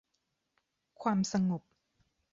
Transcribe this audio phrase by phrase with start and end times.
[1.01, 1.61] ความสงบ